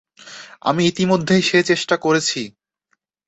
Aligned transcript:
আমি 0.61 0.81
ইতোমধ্যেই 0.85 1.41
সে 1.41 1.59
চেষ্টা 1.63 1.95
করেছি! 1.97 2.41